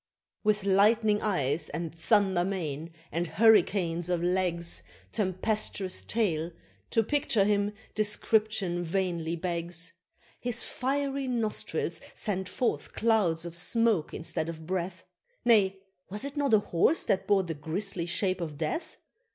With 0.43 0.63
lightning 0.63 1.21
eyes, 1.21 1.69
and 1.69 1.93
thunder 1.93 2.43
mane, 2.43 2.91
and 3.11 3.27
hurricanes 3.27 4.09
of 4.09 4.23
legs, 4.23 4.81
Tempestuous 5.11 6.01
tail 6.01 6.49
to 6.89 7.03
picture 7.03 7.43
him 7.45 7.73
description 7.93 8.81
vainly 8.81 9.35
begs! 9.35 9.93
His 10.39 10.63
fiery 10.63 11.27
nostrils 11.27 12.01
send 12.15 12.49
forth 12.49 12.93
clouds 12.93 13.45
of 13.45 13.55
smoke 13.55 14.11
instead 14.11 14.49
of 14.49 14.65
breath 14.65 15.03
Nay, 15.45 15.79
was 16.09 16.25
it 16.25 16.35
not 16.35 16.55
a 16.55 16.59
Horse 16.59 17.03
that 17.03 17.27
bore 17.27 17.43
the 17.43 17.53
grisly 17.53 18.07
Shape 18.07 18.41
of 18.41 18.57
Death? 18.57 18.97